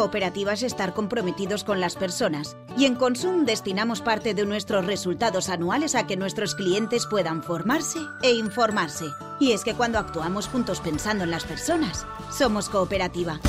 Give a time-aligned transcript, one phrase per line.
[0.00, 5.50] Cooperativa es estar comprometidos con las personas y en Consum destinamos parte de nuestros resultados
[5.50, 9.04] anuales a que nuestros clientes puedan formarse e informarse.
[9.38, 13.40] Y es que cuando actuamos juntos pensando en las personas, somos cooperativa.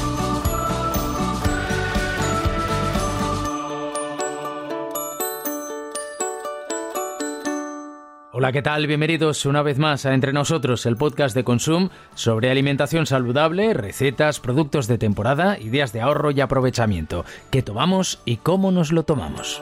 [8.42, 8.88] Hola, ¿qué tal?
[8.88, 14.40] Bienvenidos una vez más a Entre Nosotros, el podcast de Consum sobre alimentación saludable, recetas,
[14.40, 19.62] productos de temporada, ideas de ahorro y aprovechamiento, qué tomamos y cómo nos lo tomamos.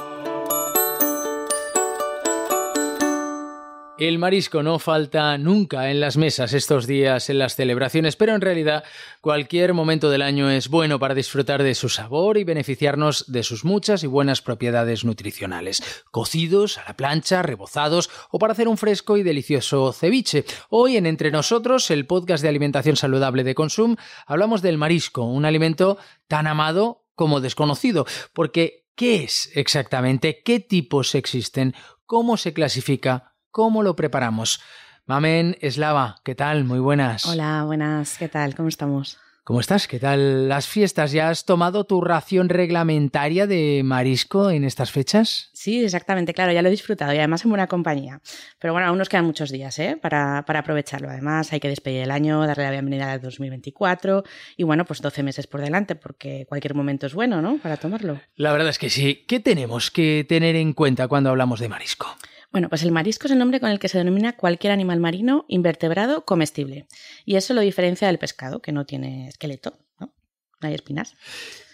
[3.99, 8.39] El marisco no falta nunca en las mesas estos días, en las celebraciones, pero en
[8.39, 8.85] realidad
[9.19, 13.65] cualquier momento del año es bueno para disfrutar de su sabor y beneficiarnos de sus
[13.65, 15.83] muchas y buenas propiedades nutricionales.
[16.11, 20.45] Cocidos, a la plancha, rebozados o para hacer un fresco y delicioso ceviche.
[20.69, 25.43] Hoy en Entre Nosotros, el podcast de alimentación saludable de Consum, hablamos del marisco, un
[25.43, 25.97] alimento
[26.29, 30.41] tan amado como desconocido, porque ¿qué es exactamente?
[30.41, 31.75] ¿Qué tipos existen?
[32.05, 33.28] ¿Cómo se clasifica?
[33.51, 34.61] Cómo lo preparamos.
[35.05, 36.65] Mamen Eslava, ¿qué tal?
[36.65, 37.25] Muy buenas.
[37.25, 38.55] Hola, buenas, ¿qué tal?
[38.55, 39.17] ¿Cómo estamos?
[39.49, 39.87] ¿Cómo estás?
[39.87, 41.11] ¿Qué tal las fiestas?
[41.11, 45.49] ¿Ya has tomado tu ración reglamentaria de marisco en estas fechas?
[45.53, 48.21] Sí, exactamente, claro, ya lo he disfrutado y además en buena compañía.
[48.59, 49.97] Pero bueno, aún nos quedan muchos días ¿eh?
[49.99, 51.09] para, para aprovecharlo.
[51.09, 54.23] Además, hay que despedir el año, darle la bienvenida al 2024
[54.55, 57.57] y bueno, pues 12 meses por delante porque cualquier momento es bueno, ¿no?
[57.57, 58.21] Para tomarlo.
[58.35, 59.25] La verdad es que sí.
[59.27, 62.15] ¿Qué tenemos que tener en cuenta cuando hablamos de marisco?
[62.51, 65.45] Bueno, pues el marisco es el nombre con el que se denomina cualquier animal marino
[65.47, 66.87] invertebrado comestible.
[67.25, 70.13] Y eso lo diferencia del pescado, que no tiene esqueleto, ¿no?
[70.61, 71.15] No hay espinas.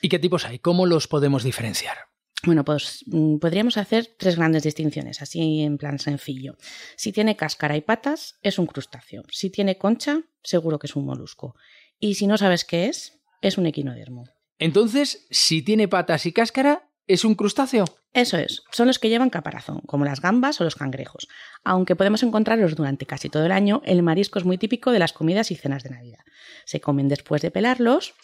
[0.02, 0.59] ¿Y qué tipos hay?
[0.59, 1.98] ¿Cómo los podemos diferenciar?
[2.44, 6.58] Bueno, pues mm, podríamos hacer tres grandes distinciones, así en plan sencillo.
[6.95, 9.23] Si tiene cáscara y patas, es un crustáceo.
[9.32, 11.56] Si tiene concha, seguro que es un molusco.
[12.00, 14.26] Y si no sabes qué es, es un equinodermo.
[14.60, 17.86] Entonces, si tiene patas y cáscara, ¿Es un crustáceo?
[18.14, 21.27] Eso es, son los que llevan caparazón, como las gambas o los cangrejos.
[21.64, 25.14] Aunque podemos encontrarlos durante casi todo el año, el marisco es muy típico de las
[25.14, 26.21] comidas y cenas de Navidad.
[26.66, 28.16] Se comen después de pelarlos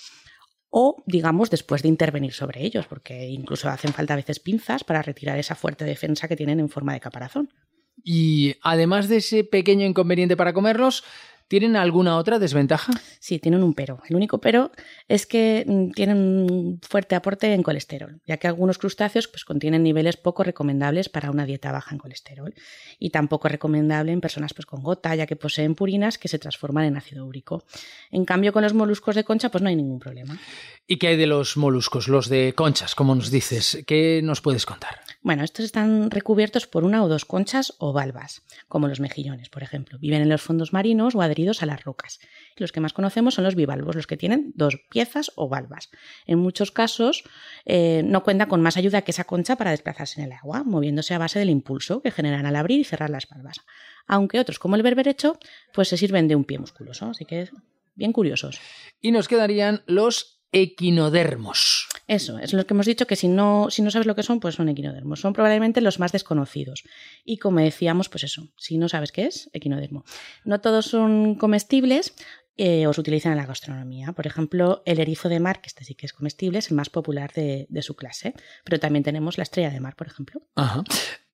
[0.69, 5.01] o, digamos, después de intervenir sobre ellos, porque incluso hacen falta a veces pinzas para
[5.01, 7.53] retirar esa fuerte defensa que tienen en forma de caparazón.
[8.03, 11.03] Y además de ese pequeño inconveniente para comerlos,
[11.51, 12.93] ¿Tienen alguna otra desventaja?
[13.19, 13.99] Sí, tienen un pero.
[14.07, 14.71] El único pero
[15.09, 19.83] es que mm, tienen un fuerte aporte en colesterol, ya que algunos crustáceos pues, contienen
[19.83, 22.53] niveles poco recomendables para una dieta baja en colesterol
[22.99, 26.85] y tampoco recomendable en personas pues, con gota, ya que poseen purinas que se transforman
[26.85, 27.65] en ácido úrico.
[28.11, 30.39] En cambio, con los moluscos de concha pues no hay ningún problema.
[30.87, 33.83] ¿Y qué hay de los moluscos, los de conchas, como nos dices?
[33.85, 35.01] ¿Qué nos puedes contar?
[35.23, 39.61] Bueno, estos están recubiertos por una o dos conchas o valvas, como los mejillones, por
[39.61, 39.99] ejemplo.
[39.99, 42.19] Viven en los fondos marinos o adheridos a las rocas.
[42.57, 45.91] Los que más conocemos son los bivalvos, los que tienen dos piezas o valvas.
[46.25, 47.23] En muchos casos
[47.65, 51.13] eh, no cuenta con más ayuda que esa concha para desplazarse en el agua, moviéndose
[51.13, 53.57] a base del impulso que generan al abrir y cerrar las valvas.
[54.07, 55.37] Aunque otros, como el berberecho,
[55.71, 57.47] pues se sirven de un pie musculoso, así que
[57.93, 58.59] bien curiosos.
[58.99, 61.87] Y nos quedarían los equinodermos.
[62.07, 64.39] Eso, es lo que hemos dicho, que si no, si no sabes lo que son,
[64.39, 65.21] pues son equinodermos.
[65.21, 66.83] Son probablemente los más desconocidos.
[67.23, 70.03] Y como decíamos, pues eso, si no sabes qué es, equinodermo.
[70.43, 72.13] No todos son comestibles
[72.57, 74.11] eh, o se utilizan en la gastronomía.
[74.11, 76.89] Por ejemplo, el erizo de mar, que este sí que es comestible, es el más
[76.89, 78.33] popular de, de su clase.
[78.65, 80.41] Pero también tenemos la estrella de mar, por ejemplo.
[80.55, 80.83] Ajá.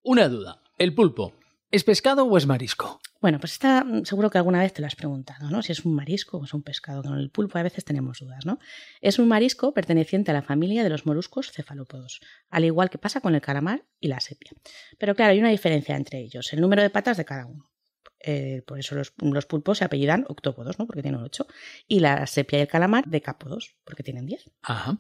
[0.04, 0.62] Una duda.
[0.78, 1.34] ¿El pulpo
[1.72, 3.02] es pescado o es marisco?
[3.22, 5.62] Bueno, pues está, mm, seguro que alguna vez te lo has preguntado, ¿no?
[5.62, 7.04] Si es un marisco o es un pescado.
[7.04, 8.60] Con el pulpo a veces tenemos dudas, ¿no?
[9.02, 13.22] Es un marisco perteneciente a la familia de los moluscos cefalópodos, al igual que pasa
[13.22, 14.52] con el calamar y la sepia.
[14.98, 17.70] Pero claro, hay una diferencia entre ellos, el número de patas de cada uno.
[18.20, 20.88] Eh, por eso los, pulpos se apellidan octópodos, ¿no?
[20.88, 21.48] Porque tienen ocho.
[21.88, 24.50] Y la sepia y el calamar decápodos, porque tienen diez.
[24.64, 24.98] Ajá.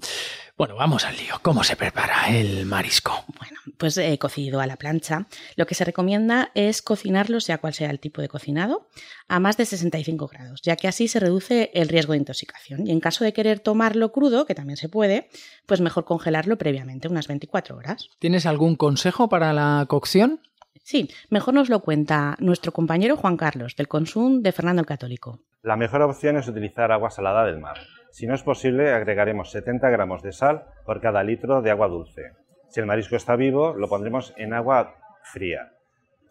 [0.55, 1.39] Bueno, vamos al lío.
[1.41, 3.25] ¿Cómo se prepara el marisco?
[3.39, 3.46] Bueno,
[3.77, 5.27] pues eh, cocido a la plancha.
[5.55, 8.87] Lo que se recomienda es cocinarlo, sea cual sea el tipo de cocinado,
[9.27, 12.87] a más de 65 grados, ya que así se reduce el riesgo de intoxicación.
[12.87, 15.29] Y en caso de querer tomarlo crudo, que también se puede,
[15.65, 18.09] pues mejor congelarlo previamente, unas 24 horas.
[18.19, 20.41] ¿Tienes algún consejo para la cocción?
[20.83, 25.41] Sí, mejor nos lo cuenta nuestro compañero Juan Carlos, del Consum de Fernando el Católico.
[25.61, 27.77] La mejor opción es utilizar agua salada del mar.
[28.11, 32.31] Si no es posible, agregaremos 70 gramos de sal por cada litro de agua dulce.
[32.69, 35.73] Si el marisco está vivo, lo pondremos en agua fría.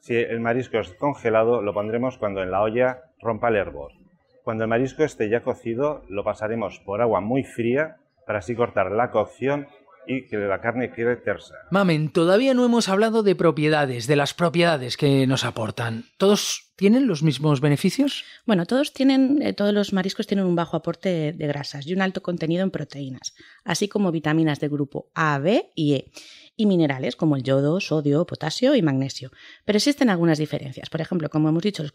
[0.00, 3.92] Si el marisco es congelado, lo pondremos cuando en la olla rompa el hervor.
[4.44, 7.96] Cuando el marisco esté ya cocido, lo pasaremos por agua muy fría
[8.26, 9.66] para así cortar la cocción
[10.06, 11.54] y que la carne quede tersa.
[11.70, 16.04] Mamen, todavía no hemos hablado de propiedades, de las propiedades que nos aportan.
[16.16, 18.24] Todos tienen los mismos beneficios?
[18.44, 22.02] Bueno, todos tienen, eh, todos los mariscos tienen un bajo aporte de grasas y un
[22.02, 23.34] alto contenido en proteínas,
[23.64, 26.12] así como vitaminas de grupo A, B y E
[26.56, 29.30] y minerales como el yodo, sodio, potasio y magnesio.
[29.64, 30.88] Pero existen algunas diferencias.
[30.88, 31.92] Por ejemplo, como hemos dicho, los,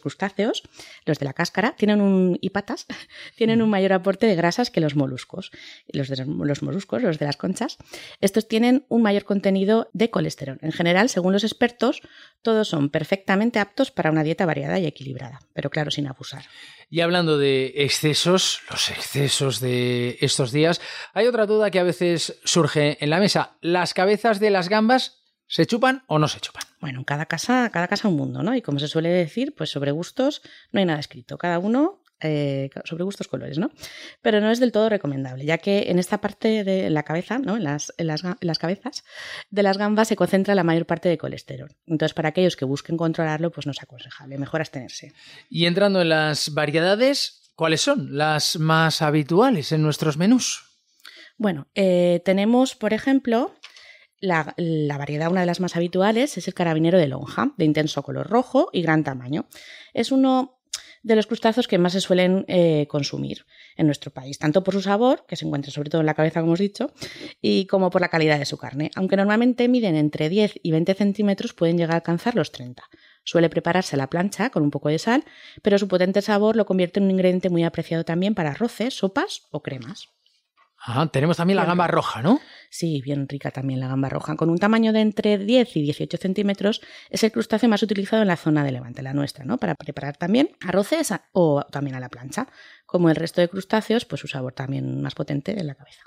[0.00, 0.62] crustáceos,
[1.04, 2.86] los de la cáscara, tienen un, y patas,
[3.36, 5.52] tienen un mayor aporte de grasas que los moluscos.
[5.88, 7.76] Los de los moluscos, los de las conchas,
[8.20, 10.58] estos tienen un mayor contenido de colesterol.
[10.62, 12.00] En general, según los expertos,
[12.42, 16.44] todos son perfectamente aptos para una dieta variada y equilibrada, pero claro, sin abusar.
[16.88, 20.80] Y hablando de excesos, los excesos de estos días,
[21.14, 23.56] hay otra duda que a veces surge en la mesa.
[23.60, 26.64] ¿Las cabezas de las gambas se chupan o no se chupan?
[26.80, 28.56] Bueno, en cada casa, cada casa un mundo, ¿no?
[28.56, 30.42] Y como se suele decir, pues sobre gustos
[30.72, 31.38] no hay nada escrito.
[31.38, 33.70] Cada uno eh, sobre gustos colores, ¿no?
[34.20, 37.56] Pero no es del todo recomendable, ya que en esta parte de la cabeza, ¿no?
[37.56, 39.04] En las, las, cabezas
[39.50, 41.74] de las gambas se concentra la mayor parte de colesterol.
[41.86, 45.12] Entonces, para aquellos que busquen controlarlo, pues no es aconsejable, mejor abstenerse.
[45.48, 50.64] Y entrando en las variedades, ¿cuáles son las más habituales en nuestros menús?
[51.38, 53.54] Bueno, eh, tenemos, por ejemplo,
[54.20, 58.02] la, la, variedad, una de las más habituales, es el carabinero de lonja, de intenso
[58.02, 59.46] color rojo y gran tamaño.
[59.94, 60.59] Es uno
[61.02, 64.82] de los crustáceos que más se suelen eh, consumir en nuestro país, tanto por su
[64.82, 66.92] sabor, que se encuentra sobre todo en la cabeza, como hemos dicho,
[67.40, 68.90] y como por la calidad de su carne.
[68.96, 72.82] Aunque normalmente miden entre 10 y 20 centímetros, pueden llegar a alcanzar los 30.
[73.24, 75.24] Suele prepararse a la plancha con un poco de sal,
[75.62, 79.42] pero su potente sabor lo convierte en un ingrediente muy apreciado también para arroces, sopas
[79.50, 80.08] o cremas
[81.12, 82.40] tenemos también la gamba roja, ¿no?
[82.70, 84.36] Sí, bien rica también la gamba roja.
[84.36, 86.80] Con un tamaño de entre 10 y 18 centímetros,
[87.10, 89.58] es el crustáceo más utilizado en la zona de Levante, la nuestra, ¿no?
[89.58, 92.48] Para preparar también arroces o también a la plancha.
[92.86, 96.02] Como el resto de crustáceos, pues su sabor también más potente en la cabeza.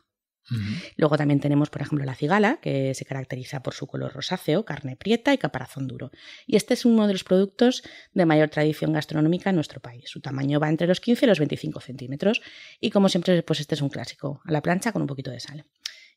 [0.98, 4.96] Luego también tenemos, por ejemplo, la cigala, que se caracteriza por su color rosáceo, carne
[4.96, 6.12] prieta y caparazón duro.
[6.46, 10.04] Y este es uno de los productos de mayor tradición gastronómica en nuestro país.
[10.08, 12.42] Su tamaño va entre los 15 y los 25 centímetros.
[12.80, 15.40] Y como siempre, pues este es un clásico, a la plancha con un poquito de
[15.40, 15.66] sal.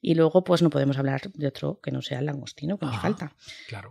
[0.06, 2.96] Y luego, pues no podemos hablar de otro que no sea el langostino, que nos
[3.00, 3.32] falta.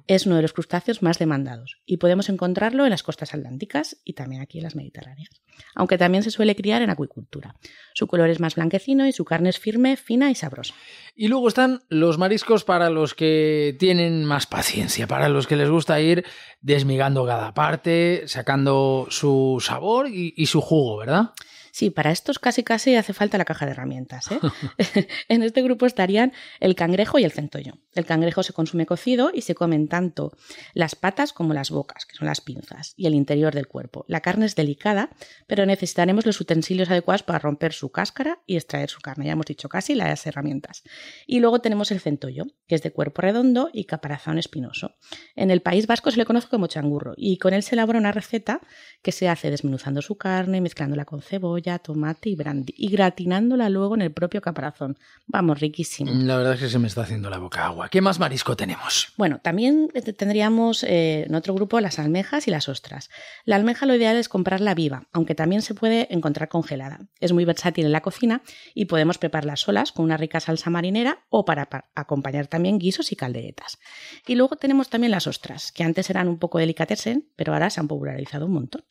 [0.07, 4.13] Es uno de los crustáceos más demandados y podemos encontrarlo en las costas atlánticas y
[4.13, 5.27] también aquí en las mediterráneas.
[5.73, 7.57] Aunque también se suele criar en acuicultura.
[7.93, 10.73] Su color es más blanquecino y su carne es firme, fina y sabrosa.
[11.17, 15.69] Y luego están los mariscos para los que tienen más paciencia, para los que les
[15.69, 16.23] gusta ir
[16.61, 21.31] desmigando cada parte, sacando su sabor y su jugo, ¿verdad?
[21.75, 24.31] Sí, para estos casi casi hace falta la caja de herramientas.
[24.31, 24.39] ¿eh?
[25.27, 26.31] en este grupo estarían
[26.61, 27.73] el cangrejo y el centollo.
[27.93, 30.31] El cangrejo se consume cocido y se comen tanto
[30.73, 34.05] las patas como las bocas, que son las pinzas, y el interior del cuerpo.
[34.07, 35.09] La carne es delicada,
[35.47, 39.25] pero necesitaremos los utensilios adecuados para romper su cáscara y extraer su carne.
[39.25, 40.81] Ya hemos dicho casi las herramientas.
[41.27, 44.95] Y luego tenemos el centollo, que es de cuerpo redondo y caparazón espinoso.
[45.35, 48.13] En el País Vasco se le conoce como changurro y con él se elabora una
[48.13, 48.61] receta
[49.01, 53.95] que se hace desmenuzando su carne, mezclándola con cebolla, tomate y brandy y gratinándola luego
[53.95, 54.97] en el propio caparazón.
[55.27, 56.11] Vamos, riquísimo.
[56.13, 57.89] La verdad es que se me está haciendo la boca agua.
[57.89, 59.13] ¿Qué más marisco tenemos?
[59.17, 63.09] Bueno, también tendríamos eh, en otro grupo las almejas y las ostras.
[63.43, 66.99] La almeja lo ideal es comprarla viva, aunque también se puede encontrar congelada.
[67.19, 68.41] Es muy versátil en la cocina
[68.73, 73.15] y podemos prepararlas solas con una rica salsa marinera o para, acompañar también guisos y
[73.15, 73.79] calderetas.
[74.27, 77.79] Y luego tenemos también las ostras, que antes eran un poco delicatessen, pero ahora se
[77.79, 78.83] han popularizado un montón.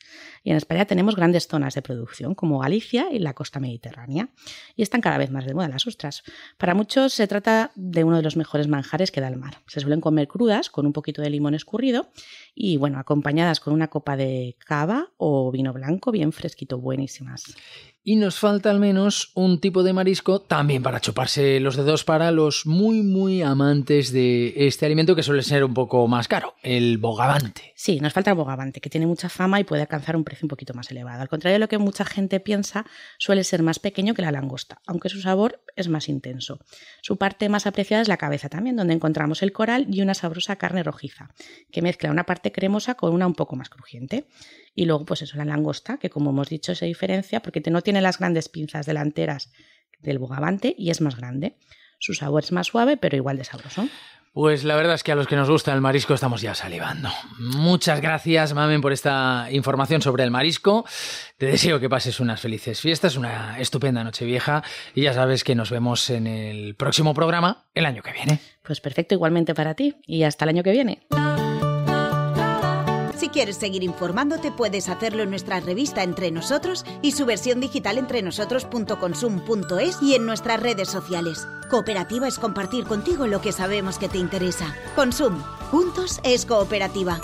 [0.43, 4.31] Y en España tenemos grandes zonas de producción como Galicia y la costa mediterránea.
[4.75, 6.23] Y están cada vez más de moda las ostras.
[6.57, 9.59] Para muchos se trata de uno de los mejores manjares que da el mar.
[9.67, 12.11] Se suelen comer crudas con un poquito de limón escurrido
[12.55, 17.55] y bueno, acompañadas con una copa de cava o vino blanco bien fresquito, buenísimas.
[18.07, 22.31] Y nos falta al menos un tipo de marisco también para chuparse los dedos para
[22.33, 26.99] los muy, muy amantes de este alimento que suele ser un poco más caro, el
[26.99, 27.73] bogavante.
[27.75, 30.51] Sí, nos falta el bogavante, que tiene mucha fama y puede alcanzar un precio un
[30.51, 31.23] poquito más elevado.
[31.23, 32.85] Al contrario de lo que mucha gente piensa,
[33.17, 36.59] suele ser más pequeño que la langosta, aunque su sabor es más intenso.
[37.01, 40.57] Su parte más apreciada es la cabeza también, donde encontramos el coral y una sabrosa
[40.57, 41.31] carne rojiza,
[41.73, 44.27] que mezcla una parte cremosa con una un poco más crujiente.
[44.77, 47.94] Y luego, pues eso, la langosta, que como hemos dicho se diferencia porque no tiene
[48.01, 49.53] las grandes pinzas delanteras
[50.01, 51.57] del bogavante y es más grande.
[51.99, 53.89] Su sabor es más suave, pero igual de sabroso.
[54.35, 57.09] Pues la verdad es que a los que nos gusta el marisco estamos ya salivando.
[57.39, 60.85] Muchas gracias, Mamen, por esta información sobre el marisco.
[61.39, 65.55] Te deseo que pases unas felices fiestas, una estupenda noche vieja y ya sabes que
[65.55, 68.41] nos vemos en el próximo programa el año que viene.
[68.65, 71.07] Pues perfecto, igualmente para ti y hasta el año que viene.
[73.25, 77.97] Si quieres seguir informándote, puedes hacerlo en nuestra revista Entre Nosotros y su versión digital
[77.97, 81.49] entrenosotros.consum.es y en nuestras redes sociales.
[81.71, 84.77] Cooperativa es compartir contigo lo que sabemos que te interesa.
[84.95, 85.43] Consum.
[85.71, 87.19] Juntos es cooperativa.